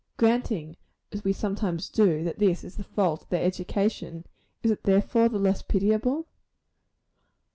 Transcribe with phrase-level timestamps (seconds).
[0.17, 0.77] Granting,
[1.11, 4.25] as we sometimes do, that this is the fault of their education,
[4.63, 6.25] is it therefore the less pitiable?